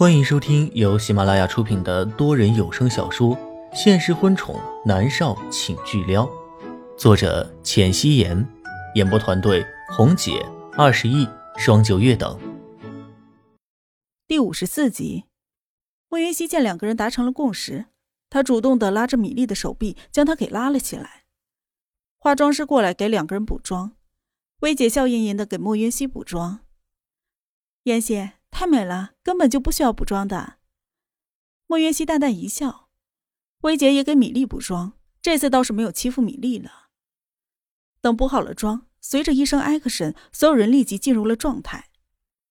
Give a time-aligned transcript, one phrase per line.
[0.00, 3.36] 欢迎收听由喜马拉雅出品的多人有声小说
[3.74, 6.24] 《现实婚宠男少请巨撩》，
[6.96, 8.48] 作者：浅汐颜，
[8.94, 9.62] 演播团队：
[9.94, 10.42] 红姐、
[10.72, 11.28] 二十亿、
[11.58, 12.40] 双九月等。
[14.26, 15.24] 第五十四集，
[16.08, 17.84] 莫云熙见两个人达成了共识，
[18.30, 21.24] 他主动的拉着米粒的手臂，将她给拉了起来。
[22.18, 23.92] 化妆师过来给两个人补妆，
[24.60, 26.60] 薇姐笑吟吟的给莫云熙补妆。
[27.82, 28.30] 妍希。
[28.60, 30.58] 太美了，根本就不需要补妆的。
[31.66, 32.90] 莫云熙淡淡一笑，
[33.62, 36.90] 薇姐也给米粒补妆，这次倒是没有欺负米粒了。
[38.02, 41.86] 等补好了妆，随着一声 action，所有人立即进入了状态。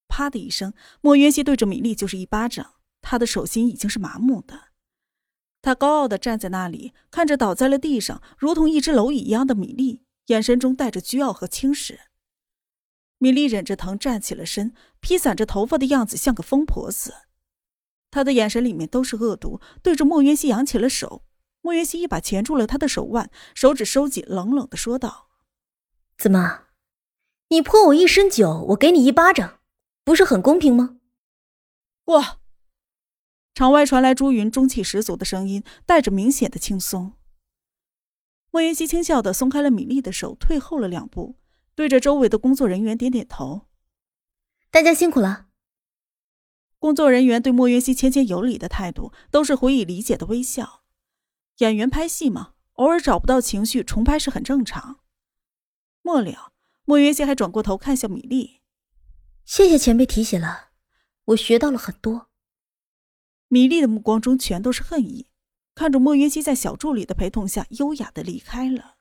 [0.07, 4.70] 啪的一声，莫云熙对着米粒就是一巴掌，他的手心已经是麻木的。
[5.62, 11.99] 他高傲的站在那里，看着倒在了地上，如同一只蝼蚁一样的米粒，眼神中带着倨傲和轻视。
[13.19, 17.13] 米莉忍着疼站起了身，披散着头发的样子像个疯婆子。
[18.09, 21.23] 她的眼神里面都是恶毒，对着莫云熙扬起了手。
[21.61, 25.27] 莫云熙一把钳住了他的手腕，手指收紧，冷冷的说道
[26.17, 26.67] ：“怎么，
[27.49, 29.59] 你泼我一身酒，我给你一巴掌，
[30.05, 30.98] 不是很公平吗？”
[32.05, 32.39] 哇。
[33.54, 37.11] 场外传来朱云中气十足的声音，带着明显的轻松。
[38.51, 41.35] 莫云熙轻笑的松开了米莉的手，退后了两步。
[41.80, 43.70] 对着周围的工作人员点点头，
[44.70, 45.48] 大家辛苦了。
[46.77, 50.84] 工作人员对莫云熙谦谦有礼的态度，都是回以理解的微笑。
[51.60, 55.00] 演员拍戏嘛，偶尔找不到情绪，重拍是很正常。
[56.02, 56.52] 末了，
[56.84, 58.60] 莫云熙还转过头看向米粒，
[59.46, 60.72] 谢谢前辈提醒了，
[61.27, 62.30] 我学到了很多。
[63.48, 65.30] 米粒的目光中全都是恨意，
[65.74, 68.97] 看着莫云熙在小助理的陪同下优雅的离开了。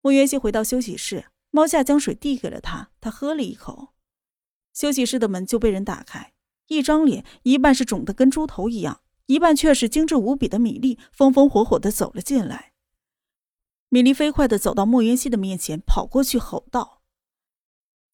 [0.00, 1.26] 莫云熙回到休息室。
[1.50, 3.94] 猫夏将水递给了他，他喝了一口。
[4.72, 6.32] 休息室的门就被人打开，
[6.68, 12.72] 一张脸一半是肿得跟猪头一样，一半却是精致无比的米粒，风风火火的走了进来。
[13.88, 17.02] 米粒飞快的走到莫云熙的面前，跑过去吼道：“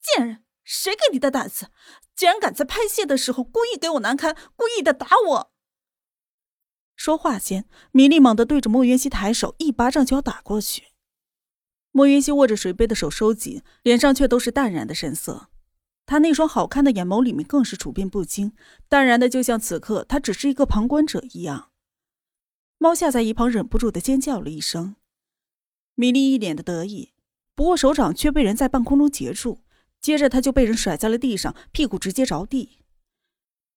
[0.01, 1.69] 贱人，谁给你的胆子？
[2.15, 5.53] 竟然敢在拍戏的时候故意给我难堪，故意的打我！”
[6.97, 10.85] 说话间，米粒猛地对着莫云熙抬手，一巴掌就要打过去。
[11.97, 15.49] 莫云溪握着水杯的手收紧，脸上却都是淡然的神色。
[16.05, 18.53] 他那双好看的眼眸里面更是处变不惊，
[18.87, 21.71] 淡然的就像此刻他只是一个旁观者一样。
[22.77, 24.97] 猫夏在一旁忍不住的尖叫了一声。
[25.95, 27.15] 米莉一脸的得意，
[27.55, 29.63] 不过手掌却被人在半空中截住，
[29.99, 32.81] 接着他就被人甩在了地上，屁股直接着地。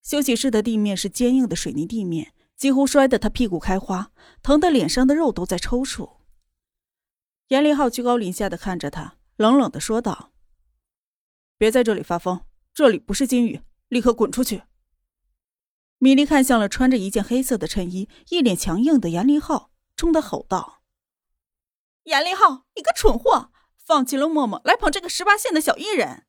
[0.03, 4.11] 休息室的地面是坚硬的水泥地面，几乎摔得他屁股开花，
[4.43, 6.18] 疼得脸上的肉都在抽搐。
[7.49, 10.31] 严立浩居高临下的看着他，冷冷的说道
[11.57, 14.63] ：“别在这里发疯，这里不是监狱，立刻滚出去。”
[15.97, 20.83] 米莉看向了穿着一件黑色的衬衣、一脸强硬的严立浩，冲他吼道
[22.05, 26.27] ：“严立浩，你个蠢货，放弃了默默来捧这个十八线的小艺人！”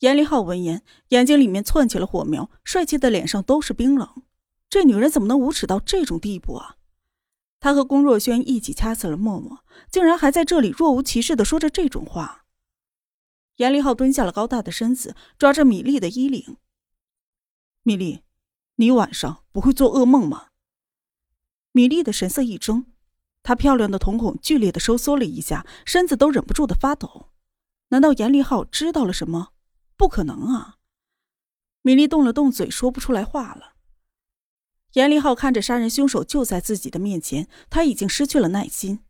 [0.00, 4.22] 严立浩闻言，眼睛里面窜起了火苗，帅气的脸上都是冰冷。
[4.70, 6.76] 这女人怎么能无耻到这种地步啊？
[7.64, 12.44] 他和龚若轩一起掐死了默默，竟然还在这里若无其事的说着这种话。
[13.56, 16.58] 严立浩蹲下了高大的身子，抓着米粒的衣领。
[17.82, 18.20] 米粒，
[18.74, 20.48] 你晚上不会做噩梦吗？
[21.72, 22.84] 米粒的神色一怔，
[23.42, 27.30] 她漂亮的瞳孔剧烈的收缩了一下，身子都忍不住的发抖。
[27.88, 29.52] 难道严立浩知道了什么？
[29.96, 30.76] 不可能啊！
[31.80, 33.73] 米粒动了动嘴，说不出来话了。
[34.94, 39.00] 严立浩看着杀人凶手就在自己的面前，他已经失去了耐心。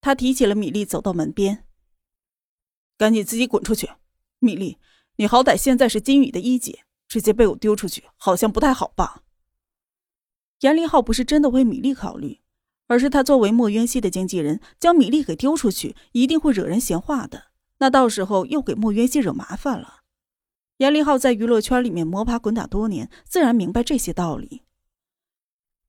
[0.00, 1.64] 他提起了米粒，走到门边
[2.98, 3.88] ：“赶紧自己滚出去！
[4.40, 4.78] 米粒，
[5.16, 9.22] 你好歹现在是金宇的一姐，直接被我丢出去，好像不太好吧？”
[10.60, 12.40] 严立浩不是真的为米粒考虑，
[12.88, 17.44] 而是他作为莫渊熙的经纪人，将米粒给丢出去，一定会惹人闲话的。
[17.78, 20.00] 那到时候又给莫渊熙惹麻烦了。
[20.78, 24.62] 严立浩在娱乐圈里面摸爬滚打多年，自然明白这些道理。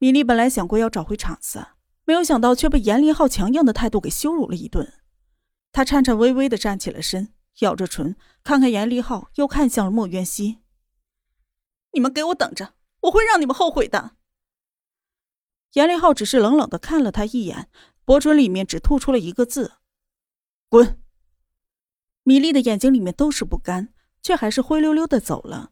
[0.03, 1.67] 米莉本来想过要找回场子，
[2.03, 4.95] 没有想到却被严立浩强硬的态度给羞辱了一顿。
[5.71, 10.57] 他颤颤巍巍的站起了身，咬着唇，看看严立浩，又看向了莫渊熙
[11.93, 12.73] ：“你们给我等着，
[13.03, 14.17] 我会让你们后悔的。”
[15.71, 17.69] 严立浩只是冷冷的看了他一眼，
[18.03, 19.75] 薄唇里面只吐出了一个字
[20.67, 21.01] ：“滚。”
[22.23, 25.71] 米莉的眼睛里面都是不甘，却还是灰溜溜的走了。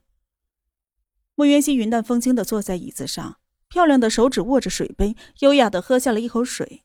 [1.34, 3.40] 莫渊熙云淡风轻的坐在椅子上。
[3.72, 6.84] 漂亮的手指握着水杯，优雅的喝下了一口水。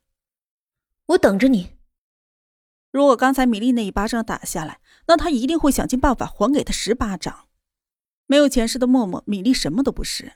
[1.08, 1.72] 我等着你。
[2.92, 7.50] 如果刚才米莉那一巴掌打下来，那他一定会想尽办法还给他十巴掌。
[8.26, 10.36] 没有前世的默默，米粒什么都不是。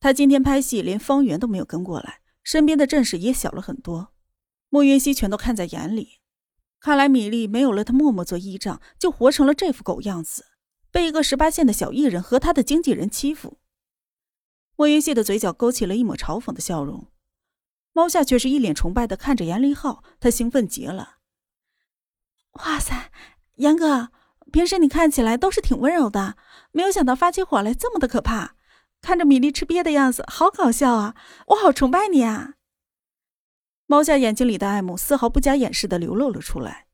[0.00, 4.12] 他今天拍戏，连方圆都没有跟过来，身边的阵势也小了很多。
[4.70, 6.18] 莫云熙全都看在眼里。
[6.80, 10.44] 看来米粒没有了他默默做依仗，就活成了这副狗样子，
[10.90, 13.60] 被一个十八线的小艺人和他的经纪人欺负。
[14.78, 17.08] 莫云熙的嘴角勾起了一抹嘲讽的笑容，
[17.92, 21.16] 猫夏却是一脸崇拜的看着严立浩，他兴奋极了。
[22.52, 23.10] 哇塞，
[23.56, 24.10] 严哥，
[24.52, 26.36] 平时你看起来都是挺温柔的，
[26.70, 28.54] 没有想到发起火来这么的可怕。
[29.00, 31.16] 看着米粒吃瘪的样子，好搞笑啊！
[31.48, 32.54] 我好崇拜你啊！
[33.86, 36.86] 猫夏眼睛里的爱慕丝毫不加掩饰的流露了出来。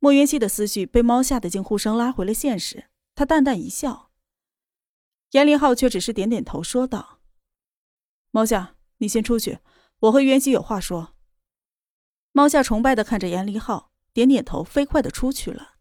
[0.00, 4.07] 莫云熙的思绪被猫夏的惊呼声拉回了现实，他淡淡一笑。
[5.30, 7.20] 严林浩却只是点点头，说道
[8.30, 9.58] ：“猫夏，你先出去，
[10.00, 11.14] 我和袁熙有话说。”
[12.32, 15.76] 猫夏崇拜的看着严林浩，点点头，飞快的出去了。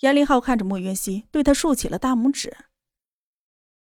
[0.00, 2.56] 严林浩看着莫云熙，对他竖起了大拇指。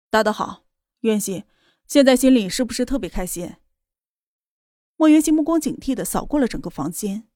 [0.10, 0.66] 打得好，
[1.02, 1.46] 渊熙，
[1.88, 3.56] 现在心里是不是特别开心？
[4.96, 7.28] 莫渊熙目光警惕的扫过了整个房间，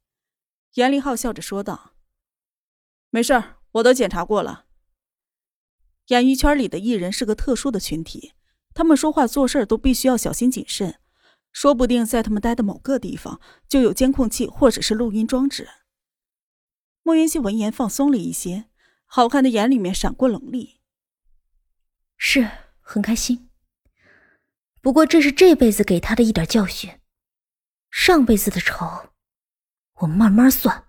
[0.74, 1.96] 严立浩笑着说道
[3.10, 4.67] ：“没事儿，我都检查过了。
[6.08, 8.34] 演艺圈里的艺人是个特殊的群体，
[8.74, 11.00] 他们说话做事都必须要小心谨慎，
[11.52, 15.68] 说不定在他们待的某个地方就有监控器或者是录音装置。”
[17.04, 18.66] 莫云熙闻言放松了一些，
[19.06, 20.80] 好看的眼里面闪过冷厉
[22.18, 22.50] ：“是。”
[22.90, 23.50] 很开心，
[24.80, 27.02] 不过这是这辈子给他的一点教训，
[27.92, 29.10] 上辈子的仇，
[29.96, 30.86] 我慢慢算。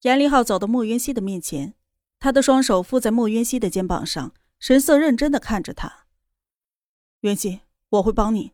[0.00, 1.74] 严立浩走到莫云熙的面前，
[2.22, 6.06] 他的双手附在莫渊熙的肩膀上，神色认真的看着他。
[7.22, 8.52] 渊熙，我会帮你，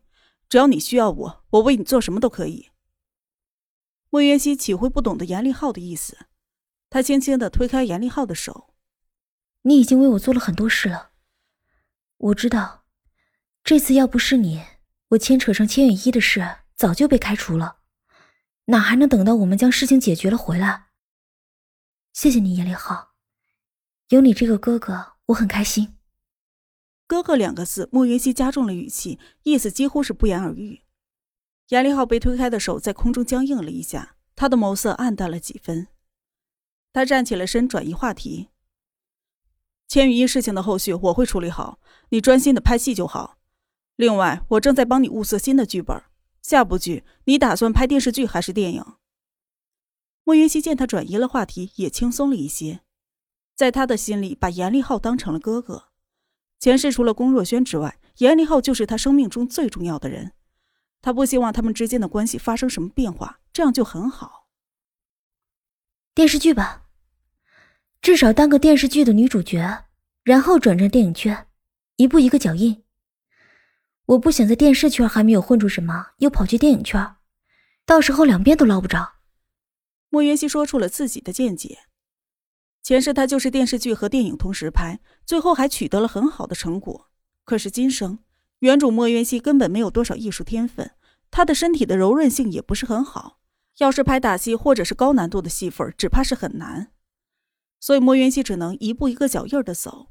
[0.49, 2.71] 只要你需要我，我为你做什么都可以。
[4.09, 6.17] 莫渊熙岂会不懂得严立浩的意思？
[6.89, 8.73] 他轻轻的推开严立浩的手，
[9.61, 11.11] 你已经为我做了很多事了。
[12.17, 12.85] 我知道，
[13.63, 14.63] 这次要不是你，
[15.09, 17.81] 我牵扯上千远一的事，早就被开除了，
[18.65, 20.87] 哪还能等到我们将事情解决了回来？
[22.11, 23.08] 谢谢你，严立浩，
[24.09, 25.95] 有你这个哥哥，我很开心。
[27.05, 30.81] 哥哥两个字，莫云溪加重了语气，意思几乎是不言而喻。
[31.67, 35.89] 严立浩被推开的手在空中僵硬了一下，他的眸色暗淡了几分。
[36.91, 38.49] 他站起了身，转移话题。
[39.87, 41.79] 千羽衣事情的后续我会处理好，
[42.09, 43.37] 你专心的拍戏就好。
[43.95, 46.01] 另外，我正在帮你物色新的剧本，
[46.41, 48.83] 下部剧你打算拍电视剧还是电影？
[50.23, 52.81] 莫云溪见他转移了话题，也轻松了一些。
[53.59, 55.89] 在他的心里，把严立浩当成了哥哥。
[56.61, 60.31] 前世除了龚若轩之外，严立浩就是他生命中最重要的人。
[61.01, 64.47] 他不希望他们之间的关系发生什么变化，这样就很好。
[66.15, 66.85] 电视剧吧。
[68.01, 69.87] 至少当个电视剧的女主角，
[70.23, 71.47] 然后转战电影圈，
[71.97, 72.85] 一步一个脚印。
[74.05, 77.17] 我不想在电视圈还没有混出什么，又跑去电影圈，
[77.85, 79.15] 到时候两边都捞不着。
[80.07, 81.88] 莫云熙说出了自己的见解。
[82.89, 87.11] 前世他就是电视剧和电影同时拍，最后还取得了很好的成果。
[87.45, 88.17] 可是今生，
[88.61, 90.89] 原主莫云熙根本没有多少艺术天分，
[91.29, 93.37] 他的身体的柔韧性也不是很好，
[93.77, 96.91] 要是拍打戏或者是高难度的戏份，只怕是很难。
[97.79, 100.07] 所以莫云熙只能一步一个脚印的走。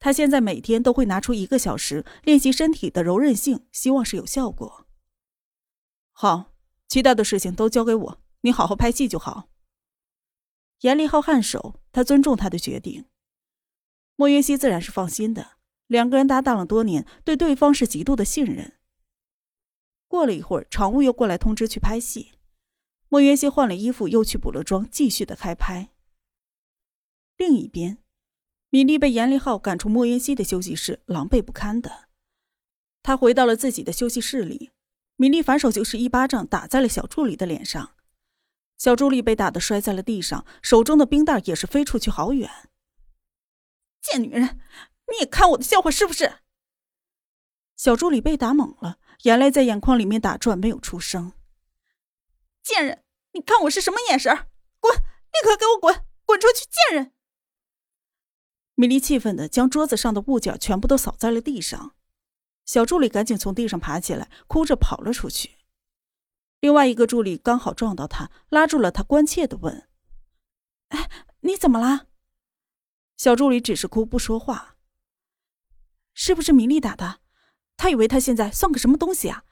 [0.00, 4.88] 他现在每天都会拿出一个小时练习身体的柔韧性，希望是有效果。
[6.10, 6.54] 好，
[6.88, 9.48] 其他的事情都交给我，你好好拍戏就好。
[10.80, 13.04] 严立浩颔首，他尊重他的决定。
[14.16, 15.52] 莫云熙自然是放心的，
[15.86, 18.74] 两个人搭档了多年，对对方是极度的信任。
[20.06, 22.32] 过了一会儿，常务又过来通知去拍戏，
[23.08, 25.90] 莫云熙换了衣服，又去补了妆，继续的开拍。
[27.36, 27.98] 另一边，
[28.68, 32.08] 米粒被严立浩赶出莫云熙的休息室，狼狈不堪的。
[33.02, 34.70] 他回到了自己的休息室里，
[35.16, 37.94] 米粒反手就是一巴掌打在了小助理的脸上，
[38.80, 42.50] 小助理被打得摔在了地上，手中的冰袋也是飞出去好远。
[44.00, 44.58] 贱女人，
[45.12, 46.38] 你也看我的笑话是不是？
[47.76, 51.34] 小助理被打懵了，眼泪在眼眶里面打转，没有出声。
[52.62, 54.34] 贱人，你看我是什么眼神？
[54.80, 54.96] 滚！
[54.96, 56.06] 立刻给我滚！
[56.24, 56.64] 滚出去！
[56.64, 57.12] 贱人！
[58.76, 61.94] 米莉气愤的将桌子上的物件全部都扫在了地上，
[62.64, 65.58] 小助理赶紧从地上爬起来，哭着跑了出去。
[66.60, 69.88] 另外一个助理刚好撞到他，拉住了他，关切的问
[70.88, 72.06] ：“哎，你怎么了？”
[73.16, 74.76] 小助理只是哭不说话。
[76.12, 77.20] 是不是米莉打的？
[77.76, 79.44] 他以为他现在算个什么东西啊？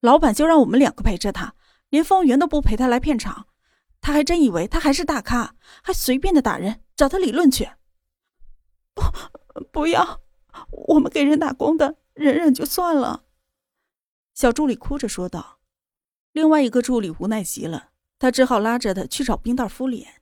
[0.00, 1.54] 老板就让我们两个陪着他，
[1.88, 3.46] 连方圆都不陪他来片场，
[4.00, 7.70] 他还真以为他还是大咖，还随便的打人，找他理论去。
[8.92, 9.02] 不，
[9.70, 10.20] 不要，
[10.88, 13.24] 我们给人打工的，忍忍就算了。
[14.34, 15.55] 小助理哭着说道。
[16.36, 20.20] 另外一个助理无奈极了，他只好拉着他去找冰袋敷脸。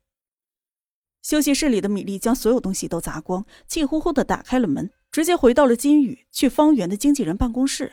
[1.20, 7.92] 休息室里的米粒将所有东西都砸光，气呼呼的打开了门，直接回到了金宇去方圆的经纪人办公室。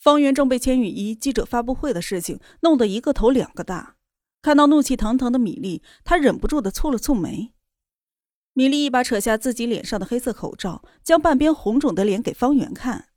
[0.00, 3.94] 方圆正被千羽一记者发布会的事情弄得一个头两个大。
[4.42, 7.54] 看到怒气腾腾的米粒，他忍不住的蹙了蹙眉。
[8.54, 13.10] 米粒一把扯下自己脸上的黑色口罩，将半边红肿的脸给方圆看。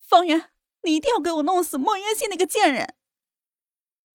[0.00, 0.48] 方圆，
[0.86, 2.94] 你一定要给我弄死莫渊熙那个贱人！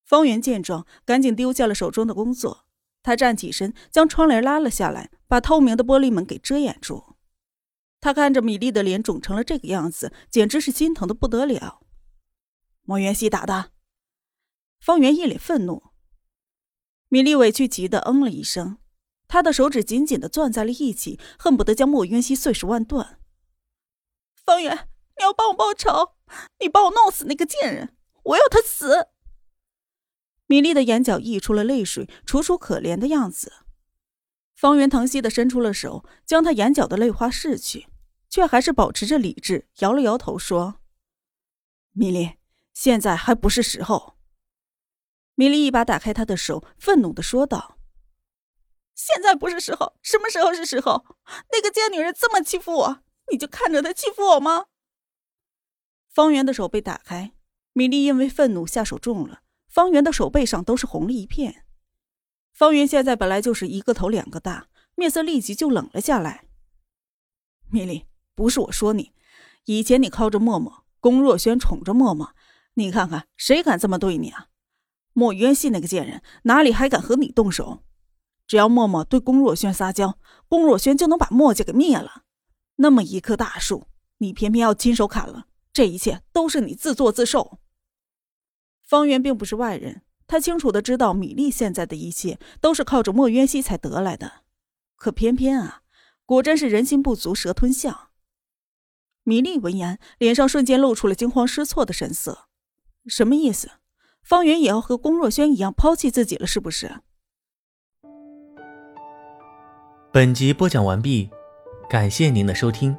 [0.04, 2.66] 方圆见状，赶紧丢下了手中的工作，
[3.02, 7.14] 他站起身，将窗帘拉了下来，把透明的玻璃门给遮掩住。
[8.00, 11.82] 他看着米粒的脸肿成了这个样子，简直是心疼的不得了。
[12.82, 13.70] 莫元熙打的。
[14.80, 15.92] 方圆一脸愤怒。
[17.08, 18.78] 米粒委屈极的嗯了一声，
[19.28, 23.20] 他的手指紧紧的攥在了一起，恨不得将莫渊熙碎尸万段。
[24.34, 26.14] 方圆，你要帮我报仇，
[26.60, 29.08] 你帮我弄死那个贱人，我要他死！
[30.46, 33.52] 米粒的眼角溢出了泪水，楚楚可怜的样子。
[34.54, 37.88] 方圆疼惜的伸出了手，将他眼角的泪花拭去，
[38.28, 40.76] 却还是保持着理智，摇了摇头说
[41.92, 42.34] ：“米粒，
[42.72, 44.16] 现在还不是时候。”
[45.34, 47.78] 米莉一把打开他的手，愤怒的说道
[48.94, 51.04] ：“现在不是时候，什么时候是时候？
[51.50, 54.66] 那个贱女人这么欺负我，你就看着她欺负我吗？”
[56.12, 57.32] 方圆的手被打开，
[57.72, 61.64] 米莉因为愤怒下手重了，方圆的手背上都是红了一片。
[62.52, 66.44] 方圆现在本来就是一个头两个大，面色立即就冷了下来。
[67.70, 68.04] 米莉，
[68.34, 69.12] 不是我说你，
[69.64, 72.34] 以前你靠着默默，龚若轩宠着默默，
[72.74, 74.48] 你看看谁敢这么对你啊？
[75.14, 77.82] 莫渊系那个贱人哪里还敢和你动手？
[78.46, 82.24] 只要默默对龚若轩撒娇，龚若轩就能把墨家给灭了。
[82.76, 83.86] 那么一棵大树，
[84.18, 87.58] 你偏偏要亲手砍了，这一切都是你自作自受。
[88.82, 94.42] 方圆并不是外人，他清楚的知道米粒现在的一切都是靠着莫渊熙才得来的。
[94.96, 95.82] 可偏偏啊，
[96.26, 98.10] 果真是人心不足蛇吞象。
[99.24, 102.48] 米粒闻言，脸上瞬间露出了惊慌失措的神色，
[103.06, 103.70] 什么意思？
[104.22, 107.00] 方圆也要和龚若轩一样抛弃自己了，是不是？
[110.12, 111.30] 本集播讲完毕，
[111.88, 112.96] 感谢您的收听。